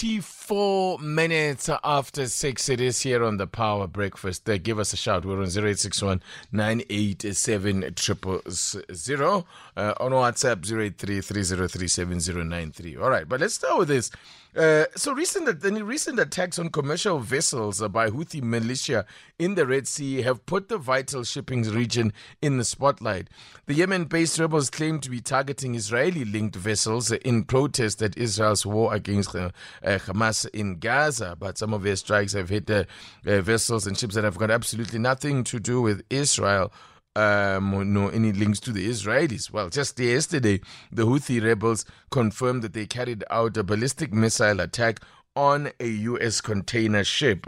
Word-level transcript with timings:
24 0.00 0.98
minutes 1.00 1.68
after 1.84 2.26
6 2.26 2.68
it 2.70 2.80
is 2.80 3.02
here 3.02 3.22
on 3.22 3.36
the 3.36 3.46
power 3.46 3.86
breakfast. 3.86 4.48
Uh, 4.48 4.56
give 4.56 4.78
us 4.78 4.94
a 4.94 4.96
shout. 4.96 5.26
We're 5.26 5.36
on 5.36 5.44
0861 5.44 6.22
987 6.52 7.94
000 7.98 9.46
uh, 9.76 9.94
on 10.00 10.12
whatsapp 10.12 10.62
0833037093 10.62 12.98
all 12.98 13.10
right 13.10 13.28
but 13.28 13.40
let's 13.40 13.52
start 13.54 13.78
with 13.78 13.88
this. 13.88 14.10
Uh, 14.56 14.84
so 14.96 15.12
recent 15.12 15.60
the 15.60 15.84
recent 15.84 16.18
attacks 16.18 16.58
on 16.58 16.70
commercial 16.70 17.20
vessels 17.20 17.80
by 17.88 18.10
Houthi 18.10 18.42
militia 18.42 19.06
in 19.38 19.54
the 19.54 19.64
Red 19.64 19.86
Sea 19.86 20.22
have 20.22 20.44
put 20.44 20.68
the 20.68 20.76
vital 20.76 21.22
shipping 21.22 21.62
region 21.62 22.12
in 22.42 22.56
the 22.56 22.64
spotlight. 22.64 23.28
The 23.66 23.74
Yemen-based 23.74 24.40
rebels 24.40 24.68
claim 24.68 24.98
to 25.00 25.10
be 25.10 25.20
targeting 25.20 25.76
Israeli-linked 25.76 26.56
vessels 26.56 27.12
in 27.12 27.44
protest 27.44 28.02
at 28.02 28.18
Israel's 28.18 28.66
war 28.66 28.92
against 28.92 29.36
uh 29.36 29.50
Hamas 29.98 30.48
in 30.50 30.78
Gaza, 30.78 31.36
but 31.38 31.58
some 31.58 31.74
of 31.74 31.82
their 31.82 31.96
strikes 31.96 32.32
have 32.32 32.48
hit 32.48 32.70
uh, 32.70 32.84
vessels 33.24 33.86
and 33.86 33.98
ships 33.98 34.14
that 34.14 34.24
have 34.24 34.38
got 34.38 34.50
absolutely 34.50 34.98
nothing 34.98 35.44
to 35.44 35.60
do 35.60 35.82
with 35.82 36.02
Israel 36.10 36.72
um, 37.16 37.92
no 37.92 38.08
any 38.08 38.32
links 38.32 38.60
to 38.60 38.72
the 38.72 38.88
Israelis. 38.88 39.50
Well, 39.50 39.68
just 39.68 39.98
yesterday, 39.98 40.60
the 40.92 41.06
Houthi 41.06 41.42
rebels 41.42 41.84
confirmed 42.10 42.62
that 42.62 42.72
they 42.72 42.86
carried 42.86 43.24
out 43.30 43.56
a 43.56 43.62
ballistic 43.62 44.12
missile 44.12 44.60
attack 44.60 45.00
on 45.36 45.70
a 45.78 45.86
U.S. 45.86 46.40
container 46.40 47.04
ship. 47.04 47.46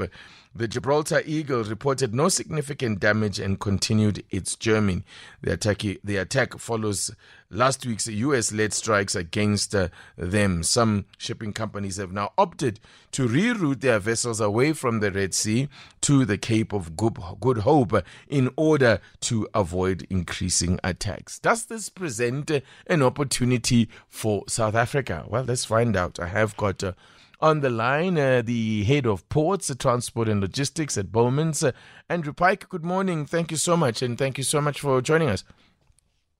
The 0.54 0.68
Gibraltar 0.68 1.22
Eagle 1.24 1.64
reported 1.64 2.14
no 2.14 2.28
significant 2.28 3.00
damage 3.00 3.38
and 3.38 3.58
continued 3.58 4.22
its 4.30 4.54
journey. 4.54 5.02
The 5.40 5.54
attack, 5.54 5.82
the 6.04 6.18
attack 6.18 6.58
follows 6.58 7.10
last 7.48 7.86
week's 7.86 8.06
US 8.06 8.52
led 8.52 8.74
strikes 8.74 9.14
against 9.14 9.74
uh, 9.74 9.88
them. 10.18 10.62
Some 10.62 11.06
shipping 11.16 11.54
companies 11.54 11.96
have 11.96 12.12
now 12.12 12.32
opted 12.36 12.80
to 13.12 13.26
reroute 13.26 13.80
their 13.80 13.98
vessels 13.98 14.40
away 14.40 14.74
from 14.74 15.00
the 15.00 15.10
Red 15.10 15.32
Sea 15.32 15.70
to 16.02 16.26
the 16.26 16.36
Cape 16.36 16.74
of 16.74 16.98
Good 16.98 17.58
Hope 17.58 18.04
in 18.28 18.50
order 18.54 19.00
to 19.22 19.48
avoid 19.54 20.06
increasing 20.10 20.78
attacks. 20.84 21.38
Does 21.38 21.64
this 21.64 21.88
present 21.88 22.50
an 22.86 23.02
opportunity 23.02 23.88
for 24.10 24.44
South 24.48 24.74
Africa? 24.74 25.24
Well, 25.26 25.44
let's 25.44 25.64
find 25.64 25.96
out. 25.96 26.20
I 26.20 26.26
have 26.26 26.58
got. 26.58 26.84
Uh, 26.84 26.92
on 27.42 27.60
the 27.60 27.68
line, 27.68 28.16
uh, 28.16 28.40
the 28.40 28.84
head 28.84 29.04
of 29.04 29.28
ports, 29.28 29.68
uh, 29.68 29.74
transport 29.76 30.28
and 30.28 30.40
logistics 30.40 30.96
at 30.96 31.10
Bowmans, 31.10 31.64
uh, 31.64 31.72
Andrew 32.08 32.32
Pike. 32.32 32.68
Good 32.68 32.84
morning. 32.84 33.26
Thank 33.26 33.50
you 33.50 33.56
so 33.56 33.76
much, 33.76 34.00
and 34.00 34.16
thank 34.16 34.38
you 34.38 34.44
so 34.44 34.60
much 34.60 34.80
for 34.80 35.02
joining 35.02 35.28
us. 35.28 35.44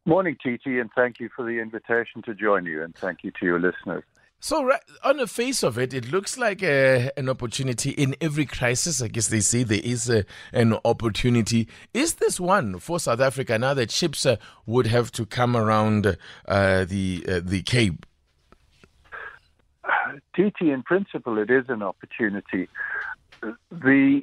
Morning, 0.07 0.37
TT, 0.37 0.67
and 0.67 0.91
thank 0.95 1.21
you 1.21 1.29
for 1.35 1.45
the 1.45 1.61
invitation 1.61 2.23
to 2.25 2.35
join 2.35 2.65
you, 2.65 2.83
and 2.83 2.95
thank 2.95 3.25
you 3.25 3.33
to 3.41 3.47
your 3.47 3.61
listeners. 3.61 4.05
So, 4.45 4.65
right, 4.65 4.81
on 5.05 5.19
the 5.19 5.29
face 5.29 5.63
of 5.63 5.79
it, 5.79 5.95
it 5.95 6.11
looks 6.11 6.37
like 6.37 6.65
uh, 6.65 7.11
an 7.17 7.29
opportunity 7.29 7.91
in 7.91 8.17
every 8.21 8.45
crisis. 8.45 9.01
I 9.01 9.07
guess 9.07 9.29
they 9.29 9.39
say 9.39 9.63
there 9.63 9.81
is 9.83 10.11
uh, 10.11 10.23
an 10.53 10.77
opportunity. 10.85 11.69
Is 11.95 12.15
this 12.15 12.41
one 12.41 12.81
for 12.81 12.99
South 12.99 13.21
Africa 13.21 13.57
now 13.57 13.75
that 13.75 13.93
ships 13.93 14.27
uh, 14.27 14.37
would 14.67 14.89
have 14.89 15.13
to 15.13 15.27
come 15.27 15.57
around 15.57 16.17
uh, 16.49 16.85
the 16.85 17.25
uh, 17.29 17.41
the 17.45 17.63
Cape? 17.63 18.05
TT, 20.35 20.63
in 20.63 20.83
principle, 20.83 21.39
it 21.39 21.51
is 21.51 21.65
an 21.69 21.83
opportunity. 21.83 22.69
The 23.71 24.23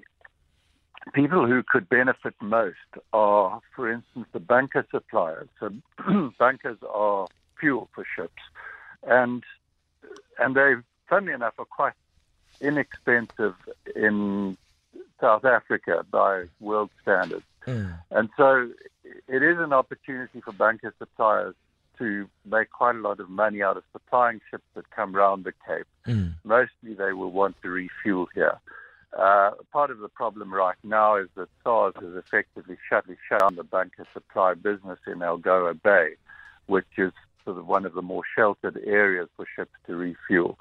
people 1.14 1.46
who 1.46 1.64
could 1.64 1.90
benefit 1.90 2.36
most 2.42 2.78
are, 3.14 3.60
for 3.76 3.92
instance, 3.92 4.28
the 4.32 4.40
bunker 4.40 4.86
suppliers. 4.92 5.50
So 5.60 5.72
bunkers 6.40 6.78
are 6.88 7.28
fuel 7.60 7.90
for 7.94 8.06
ships, 8.16 8.42
and 9.04 9.44
and 10.38 10.56
they, 10.56 10.76
funnily 11.10 11.34
enough, 11.34 11.54
are 11.58 11.66
quite 11.66 11.94
inexpensive 12.62 13.56
in 13.96 14.58
South 15.20 15.46
Africa 15.46 16.06
by 16.10 16.46
world 16.60 16.90
standards. 17.02 17.46
Mm. 17.66 18.00
And 18.12 18.30
so 18.38 18.70
it 19.28 19.44
is 19.44 19.58
an 19.60 19.74
opportunity 19.74 20.42
for 20.42 20.52
bunker 20.54 20.94
suppliers 20.98 21.56
to 22.00 22.28
make 22.46 22.72
quite 22.72 22.96
a 22.96 23.00
lot 23.00 23.20
of 23.20 23.30
money 23.30 23.62
out 23.62 23.78
of 23.78 23.84
supplying 23.92 24.42
ships 24.50 24.64
that 24.76 24.90
come 24.90 25.14
round 25.14 25.44
the 25.44 25.54
Cape. 25.68 25.86
Mm. 26.08 26.34
Mostly 26.44 26.94
they 26.96 27.14
will 27.14 27.32
want 27.32 27.56
to 27.62 27.70
refuel 27.70 28.28
here. 28.34 28.60
Uh, 29.18 29.52
part 29.72 29.90
of 29.92 30.00
the 30.00 30.10
problem 30.10 30.54
right 30.54 30.78
now 30.84 31.16
is 31.16 31.28
that 31.36 31.50
SARS 31.64 31.94
has 32.00 32.16
effectively 32.16 32.78
shut, 32.88 33.06
shut 33.28 33.40
down 33.40 33.56
the 33.56 33.64
bunker 33.64 34.06
supply 34.14 34.54
business 34.54 35.00
in 35.08 35.20
Algoa 35.20 35.82
Bay, 35.82 36.10
which 36.68 36.86
is 36.98 37.12
sort 37.44 37.58
of 37.58 37.68
one 37.68 37.86
of 37.86 37.94
the 37.94 38.02
more 38.02 38.22
sheltered 38.36 38.80
areas 38.86 39.28
for 39.36 39.46
ships 39.56 39.72
to 39.88 39.96
refuel. 39.96 40.58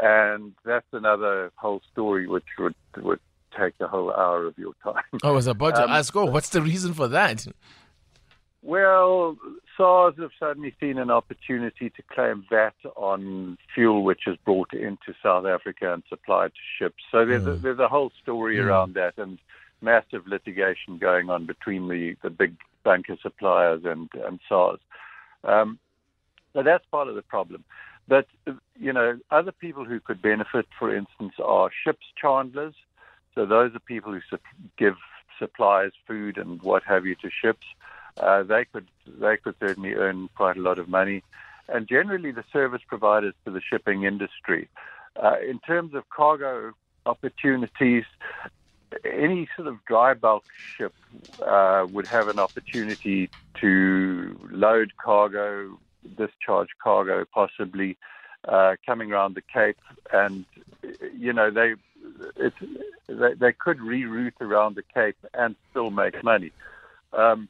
And 0.00 0.52
that's 0.64 0.86
another 0.92 1.52
whole 1.54 1.82
story 1.92 2.26
which 2.26 2.44
would, 2.58 2.74
would 2.96 3.20
take 3.56 3.74
a 3.80 3.86
whole 3.86 4.12
hour 4.12 4.46
of 4.46 4.58
your 4.58 4.72
time. 4.82 5.04
I 5.22 5.30
was 5.30 5.46
about 5.46 5.76
to 5.76 5.84
um, 5.84 5.90
ask, 5.90 6.14
oh, 6.16 6.24
what's 6.24 6.48
the 6.48 6.62
reason 6.62 6.94
for 6.94 7.06
that? 7.08 7.46
Well, 8.64 9.36
SARS 9.76 10.14
have 10.18 10.30
suddenly 10.40 10.74
seen 10.80 10.96
an 10.96 11.10
opportunity 11.10 11.90
to 11.90 12.02
claim 12.10 12.46
VAT 12.48 12.74
on 12.96 13.58
fuel 13.74 14.02
which 14.02 14.26
is 14.26 14.38
brought 14.42 14.72
into 14.72 15.14
South 15.22 15.44
Africa 15.44 15.92
and 15.92 16.02
supplied 16.08 16.52
to 16.52 16.60
ships. 16.78 17.04
So 17.12 17.26
there's, 17.26 17.42
mm. 17.42 17.52
a, 17.52 17.56
there's 17.56 17.78
a 17.78 17.88
whole 17.88 18.10
story 18.22 18.56
mm. 18.56 18.64
around 18.64 18.94
that 18.94 19.18
and 19.18 19.38
massive 19.82 20.26
litigation 20.26 20.96
going 20.96 21.28
on 21.28 21.44
between 21.44 21.88
the, 21.88 22.16
the 22.22 22.30
big 22.30 22.56
bunker 22.84 23.18
suppliers 23.20 23.82
and, 23.84 24.08
and 24.26 24.40
SARS. 24.48 24.80
Um, 25.44 25.78
so 26.54 26.62
that's 26.62 26.86
part 26.86 27.08
of 27.08 27.16
the 27.16 27.22
problem. 27.22 27.64
But, 28.08 28.28
you 28.80 28.94
know, 28.94 29.18
other 29.30 29.52
people 29.52 29.84
who 29.84 30.00
could 30.00 30.22
benefit, 30.22 30.66
for 30.78 30.96
instance, 30.96 31.34
are 31.38 31.70
ships 31.84 32.06
chandlers. 32.18 32.74
So 33.34 33.44
those 33.44 33.74
are 33.74 33.80
people 33.80 34.14
who 34.14 34.20
give 34.78 34.94
supplies, 35.38 35.90
food, 36.06 36.38
and 36.38 36.62
what 36.62 36.82
have 36.84 37.04
you 37.04 37.14
to 37.16 37.28
ships 37.28 37.66
uh, 38.18 38.42
they 38.42 38.64
could 38.64 38.86
they 39.06 39.36
could 39.36 39.54
certainly 39.60 39.94
earn 39.94 40.28
quite 40.36 40.56
a 40.56 40.60
lot 40.60 40.78
of 40.78 40.88
money, 40.88 41.22
and 41.68 41.88
generally 41.88 42.30
the 42.30 42.44
service 42.52 42.82
providers 42.86 43.34
to 43.44 43.50
the 43.50 43.60
shipping 43.60 44.04
industry. 44.04 44.68
Uh, 45.22 45.36
in 45.48 45.58
terms 45.60 45.94
of 45.94 46.08
cargo 46.10 46.72
opportunities, 47.06 48.04
any 49.04 49.48
sort 49.56 49.68
of 49.68 49.84
dry 49.84 50.14
bulk 50.14 50.44
ship 50.76 50.94
uh, 51.44 51.86
would 51.90 52.06
have 52.06 52.28
an 52.28 52.38
opportunity 52.38 53.30
to 53.60 54.36
load 54.50 54.92
cargo, 54.96 55.78
discharge 56.16 56.68
cargo, 56.82 57.24
possibly 57.32 57.96
uh, 58.48 58.76
coming 58.84 59.12
around 59.12 59.34
the 59.34 59.42
Cape, 59.42 59.78
and 60.12 60.44
you 61.16 61.32
know 61.32 61.50
they, 61.50 61.74
they 63.08 63.34
they 63.34 63.52
could 63.52 63.78
reroute 63.78 64.40
around 64.40 64.76
the 64.76 64.82
Cape 64.82 65.16
and 65.34 65.56
still 65.70 65.90
make 65.90 66.22
money. 66.22 66.52
Um, 67.12 67.48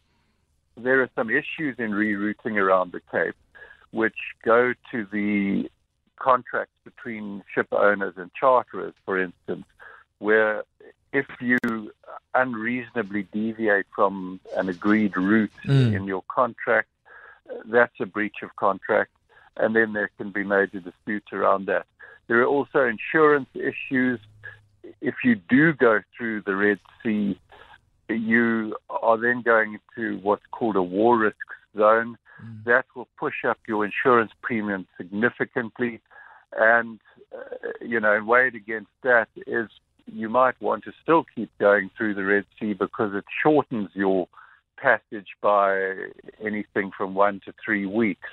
there 0.77 1.03
are 1.03 1.11
some 1.15 1.31
issues 1.31 1.77
in 1.79 1.93
rerouting 1.93 2.57
around 2.57 2.93
the 2.93 3.01
Cape 3.11 3.37
which 3.91 4.17
go 4.45 4.75
to 4.91 5.07
the 5.13 5.71
contracts 6.19 6.75
between 6.85 7.43
ship 7.55 7.69
owners 7.71 8.15
and 8.17 8.31
charterers, 8.35 8.95
for 9.05 9.21
instance, 9.21 9.65
where 10.19 10.65
if 11.13 11.27
you 11.41 11.93
unreasonably 12.35 13.23
deviate 13.33 13.87
from 13.95 14.41
an 14.57 14.69
agreed 14.69 15.17
route 15.17 15.53
mm. 15.65 15.95
in 15.95 16.05
your 16.05 16.23
contract, 16.27 16.89
that's 17.67 17.95
a 18.01 18.07
breach 18.07 18.37
of 18.43 18.55
contract, 18.57 19.13
and 19.57 19.77
then 19.77 19.93
there 19.93 20.11
can 20.19 20.31
be 20.31 20.43
major 20.43 20.81
disputes 20.81 21.33
around 21.33 21.67
that. 21.67 21.87
There 22.27 22.41
are 22.41 22.47
also 22.47 22.85
insurance 22.87 23.49
issues. 23.55 24.19
If 25.01 25.17
you 25.23 25.37
do 25.37 25.73
go 25.73 26.01
through 26.17 26.43
the 26.43 26.57
Red 26.57 26.81
Sea, 27.03 27.39
you 28.09 28.77
are 28.91 29.19
then 29.19 29.43
going 29.43 29.79
to 29.97 30.19
what's 30.23 30.45
called 30.51 30.77
a 30.77 30.83
war 30.83 31.19
risk 31.19 31.37
zone. 31.77 32.17
Mm. 32.43 32.65
That 32.65 32.87
will 32.95 33.09
push 33.19 33.45
up 33.49 33.59
your 33.67 33.85
insurance 33.85 34.33
premium 34.43 34.87
significantly. 34.97 36.01
And, 36.57 37.01
uh, 37.35 37.69
you 37.81 38.01
know, 38.01 38.15
and 38.15 38.27
weighed 38.27 38.55
against 38.55 38.91
that 39.03 39.29
is 39.47 39.69
you 40.07 40.29
might 40.29 40.61
want 40.61 40.85
to 40.85 40.93
still 41.03 41.25
keep 41.35 41.51
going 41.59 41.91
through 41.97 42.15
the 42.15 42.25
Red 42.25 42.45
Sea 42.61 42.75
because 42.75 43.15
it 43.15 43.25
shortens 43.43 43.91
your 43.95 44.29
passage 44.77 45.29
by 45.41 45.95
anything 46.45 46.91
from 46.97 47.15
one 47.15 47.41
to 47.45 47.55
three 47.65 47.87
weeks. 47.87 48.29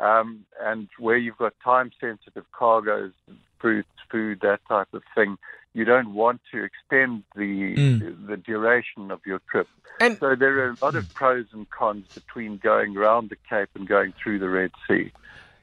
Um, 0.00 0.44
and 0.60 0.88
where 0.98 1.16
you've 1.16 1.36
got 1.36 1.52
time 1.62 1.92
sensitive 2.00 2.44
cargoes, 2.52 3.12
fruits, 3.60 3.88
food, 4.10 4.40
that 4.42 4.60
type 4.68 4.88
of 4.92 5.02
thing, 5.14 5.36
you 5.74 5.84
don't 5.84 6.14
want 6.14 6.40
to 6.52 6.64
extend 6.64 7.24
the 7.34 7.74
mm. 7.74 8.26
the 8.26 8.36
duration 8.36 9.10
of 9.10 9.20
your 9.26 9.40
trip. 9.50 9.68
And 10.00 10.16
so 10.18 10.34
there 10.34 10.58
are 10.60 10.70
a 10.70 10.76
lot 10.80 10.94
of 10.94 11.12
pros 11.14 11.46
and 11.52 11.68
cons 11.70 12.06
between 12.14 12.58
going 12.58 12.96
around 12.96 13.30
the 13.30 13.36
Cape 13.48 13.68
and 13.74 13.86
going 13.86 14.14
through 14.20 14.38
the 14.38 14.48
Red 14.48 14.70
Sea. 14.88 15.12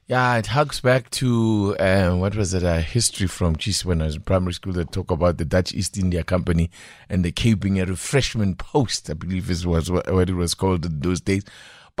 Yeah, 0.06 0.36
it 0.36 0.48
harks 0.48 0.80
back 0.80 1.10
to 1.10 1.76
uh, 1.78 2.14
what 2.16 2.34
was 2.34 2.52
it? 2.54 2.62
A 2.62 2.80
history 2.80 3.26
from 3.26 3.56
geez, 3.56 3.84
when 3.84 4.02
I 4.02 4.06
was 4.06 4.16
in 4.16 4.22
primary 4.22 4.52
school 4.52 4.72
that 4.74 4.92
talk 4.92 5.10
about 5.10 5.38
the 5.38 5.44
Dutch 5.44 5.72
East 5.72 5.96
India 5.96 6.22
Company 6.22 6.70
and 7.08 7.24
the 7.24 7.32
Cape 7.32 7.60
being 7.60 7.80
a 7.80 7.86
refreshment 7.86 8.58
post. 8.58 9.08
I 9.08 9.14
believe 9.14 9.46
this 9.46 9.64
was 9.64 9.90
what 9.90 10.28
it 10.28 10.34
was 10.34 10.54
called 10.54 10.84
in 10.84 11.00
those 11.00 11.20
days. 11.20 11.44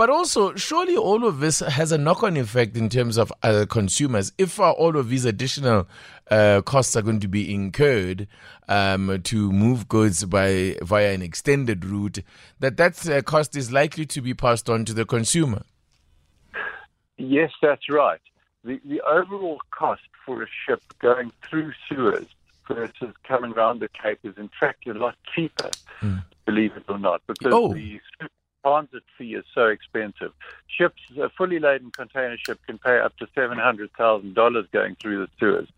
But 0.02 0.10
also, 0.10 0.56
surely 0.56 0.96
all 0.96 1.24
of 1.24 1.38
this 1.38 1.60
has 1.60 1.92
a 1.92 1.96
knock 1.96 2.24
on 2.24 2.36
effect 2.36 2.76
in 2.76 2.88
terms 2.88 3.16
of 3.16 3.32
uh, 3.44 3.66
consumers. 3.70 4.32
If 4.36 4.58
uh, 4.58 4.72
all 4.72 4.96
of 4.96 5.10
these 5.10 5.24
additional 5.24 5.86
uh, 6.28 6.62
costs 6.62 6.96
are 6.96 7.02
going 7.02 7.20
to 7.20 7.28
be 7.28 7.54
incurred 7.54 8.26
um, 8.66 9.22
to 9.22 9.52
move 9.52 9.86
goods 9.86 10.24
by 10.24 10.76
via 10.82 11.14
an 11.14 11.22
extended 11.22 11.84
route, 11.84 12.18
that 12.58 12.78
that 12.78 13.08
uh, 13.08 13.22
cost 13.22 13.54
is 13.54 13.70
likely 13.70 14.04
to 14.06 14.20
be 14.20 14.34
passed 14.34 14.68
on 14.68 14.84
to 14.86 14.92
the 14.92 15.04
consumer. 15.04 15.62
Yes, 17.16 17.52
that's 17.62 17.88
right. 17.88 18.20
The, 18.64 18.80
the 18.84 19.00
overall 19.02 19.60
cost 19.70 20.02
for 20.26 20.42
a 20.42 20.48
ship 20.66 20.82
going 20.98 21.30
through 21.48 21.74
Suez 21.88 22.26
versus 22.66 23.14
coming 23.22 23.52
around 23.52 23.78
the 23.78 23.88
Cape 23.90 24.18
is 24.24 24.36
in 24.36 24.50
fact 24.58 24.84
a 24.88 24.94
lot 24.94 25.14
cheaper, 25.32 25.70
mm. 26.00 26.24
believe 26.44 26.76
it 26.76 26.86
or 26.88 26.98
not, 26.98 27.22
because 27.28 27.52
oh. 27.54 27.72
the 27.72 28.00
transit 28.62 29.02
fee 29.16 29.34
is 29.34 29.44
so 29.54 29.66
expensive. 29.66 30.32
Ships, 30.66 31.00
a 31.20 31.28
fully 31.28 31.58
laden 31.58 31.90
container 31.90 32.36
ship 32.38 32.58
can 32.66 32.78
pay 32.78 32.98
up 32.98 33.16
to 33.18 33.26
$700,000 33.26 34.72
going 34.72 34.96
through 34.96 35.26
the 35.26 35.28
Suez. 35.38 35.68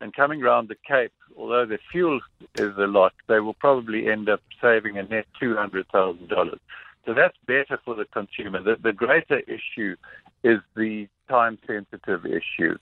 And 0.00 0.14
coming 0.14 0.42
around 0.42 0.68
the 0.68 0.76
Cape, 0.86 1.12
although 1.36 1.64
the 1.64 1.78
fuel 1.90 2.20
is 2.56 2.76
a 2.76 2.86
lot, 2.86 3.12
they 3.28 3.40
will 3.40 3.54
probably 3.54 4.08
end 4.08 4.28
up 4.28 4.40
saving 4.60 4.98
a 4.98 5.02
net 5.04 5.26
$200,000. 5.40 6.58
So 7.04 7.14
that's 7.14 7.36
better 7.46 7.80
for 7.84 7.94
the 7.94 8.04
consumer. 8.04 8.62
The, 8.62 8.76
the 8.80 8.92
greater 8.92 9.40
issue 9.40 9.96
is 10.44 10.60
the 10.76 11.08
time 11.28 11.58
sensitive 11.66 12.26
issue 12.26 12.76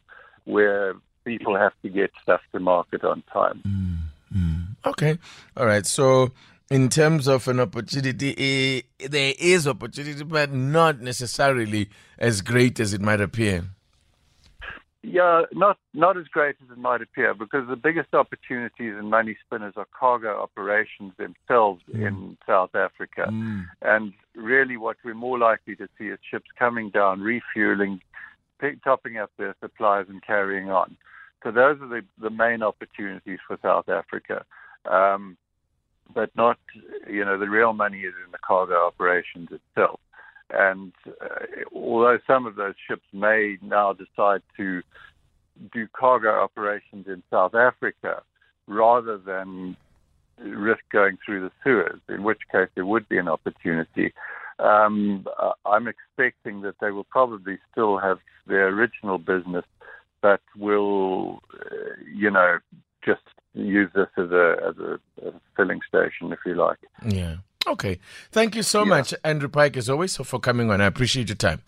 where 0.45 0.95
people 1.25 1.57
have 1.57 1.73
to 1.83 1.89
get 1.89 2.11
stuff 2.23 2.41
to 2.53 2.61
market 2.61 3.05
on 3.05 3.23
time. 3.33 3.63
Mm, 3.67 4.37
mm. 4.37 4.67
Okay. 4.87 5.19
All 5.57 5.67
right. 5.67 5.87
So 5.87 6.33
in 6.71 6.89
terms 6.89 7.27
of 7.27 7.49
an 7.49 7.59
opportunity, 7.59 8.35
eh, 8.39 9.07
there 9.09 9.35
is 9.39 9.67
opportunity, 9.67 10.23
but 10.23 10.53
not 10.53 11.01
necessarily 11.01 11.91
as 12.19 12.41
great 12.43 12.79
as 12.79 12.95
it 12.95 13.01
might 13.01 13.21
appear. 13.21 13.65
Yeah, 15.03 15.43
not 15.53 15.79
not 15.95 16.19
as 16.19 16.27
great 16.27 16.57
as 16.63 16.71
it 16.71 16.77
might 16.79 17.01
appear, 17.01 17.33
because 17.33 17.67
the 17.69 17.77
biggest 17.77 18.13
opportunities 18.15 18.95
in 18.99 19.09
money 19.09 19.37
spinners 19.47 19.73
are 19.77 19.87
cargo 19.99 20.39
operations 20.41 21.15
themselves 21.17 21.83
mm. 21.91 22.07
in 22.07 22.37
South 22.47 22.75
Africa, 22.75 23.27
mm. 23.31 23.65
and 23.81 24.13
really 24.35 24.77
what 24.77 24.99
we're 25.03 25.15
more 25.15 25.39
likely 25.39 25.75
to 25.77 25.89
see 25.97 26.09
is 26.09 26.19
ships 26.31 26.51
coming 26.59 26.91
down, 26.91 27.23
refueling, 27.23 28.03
topping 28.85 29.17
up 29.17 29.31
their 29.39 29.57
supplies, 29.61 30.05
and 30.11 30.23
carrying 30.23 30.71
on. 30.71 30.99
So 31.43 31.51
those 31.51 31.81
are 31.81 31.89
the 31.89 32.03
the 32.21 32.31
main 32.31 32.63
opportunities 32.63 33.39
for 33.49 33.59
South 33.63 33.89
Africa. 33.89 34.45
Um, 34.85 35.39
but 36.15 36.31
not, 36.37 36.59
you 37.09 37.25
know, 37.25 37.39
the 37.39 37.49
real 37.49 37.73
money 37.73 38.01
is 38.01 38.15
in 38.25 38.33
the 38.33 38.39
cargo 38.39 38.87
operations 38.87 39.49
itself. 39.51 40.01
And 40.51 40.93
uh, 41.07 41.27
although 41.75 42.19
some 42.27 42.47
of 42.47 42.57
those 42.57 42.75
ships 42.89 43.05
may 43.13 43.57
now 43.63 43.93
decide 43.93 44.43
to 44.57 44.83
do 45.73 45.87
cargo 45.93 46.31
operations 46.31 47.07
in 47.07 47.23
South 47.31 47.55
Africa 47.55 48.23
rather 48.67 49.19
than 49.19 49.77
risk 50.39 50.83
going 50.93 51.19
through 51.25 51.43
the 51.43 51.53
Suez, 51.63 52.01
in 52.09 52.23
which 52.23 52.41
case 52.51 52.69
there 52.75 52.87
would 52.87 53.09
be 53.09 53.19
an 53.19 53.29
opportunity. 53.29 54.13
Um, 54.59 55.27
I'm 55.65 55.89
expecting 55.89 56.63
that 56.63 56.77
they 56.81 56.91
will 56.91 57.05
probably 57.05 57.59
still 57.71 57.99
have 57.99 58.19
their 58.47 58.69
original 58.69 59.19
business, 59.19 59.65
but 60.21 60.41
will, 60.57 61.41
uh, 61.55 61.95
you 62.15 62.31
know, 62.31 62.59
just 63.05 63.23
use 63.55 63.91
this 63.95 64.09
as 64.17 64.31
a 64.31 64.57
as 64.69 64.75
a, 64.79 65.27
a, 65.27 65.33
filling 65.61 65.81
station, 65.87 66.33
if 66.33 66.39
you 66.47 66.55
like. 66.55 66.79
Yeah. 67.07 67.37
Okay. 67.67 67.99
Thank 68.33 68.57
you 68.57 68.63
so 68.63 68.81
yeah. 68.81 68.89
much, 68.89 69.15
Andrew 69.23 69.49
Pike, 69.49 69.77
as 69.77 69.91
always, 69.91 70.17
for 70.17 70.41
coming 70.41 70.71
on. 70.71 70.81
I 70.81 70.87
appreciate 70.87 71.29
your 71.29 71.37
time. 71.37 71.61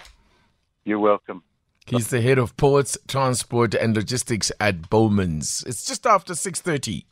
You're 0.84 0.98
welcome. 0.98 1.42
He's 1.86 2.08
the 2.08 2.20
head 2.20 2.38
of 2.38 2.56
ports, 2.56 2.96
transport, 3.08 3.74
and 3.74 3.94
logistics 3.94 4.50
at 4.60 4.88
Bowmans. 4.88 5.64
It's 5.66 5.84
just 5.84 6.06
after 6.06 6.34
six 6.34 6.60
thirty. 6.60 7.06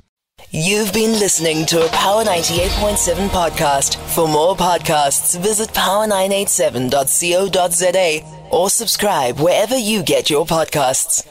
You've 0.53 0.93
been 0.93 1.13
listening 1.13 1.65
to 1.67 1.85
a 1.85 1.89
Power 1.91 2.25
98.7 2.25 3.29
podcast. 3.29 3.97
For 4.15 4.27
more 4.27 4.57
podcasts, 4.57 5.39
visit 5.39 5.69
power987.co.za 5.71 8.49
or 8.51 8.71
subscribe 8.71 9.39
wherever 9.39 9.77
you 9.77 10.03
get 10.03 10.31
your 10.31 10.47
podcasts. 10.47 11.29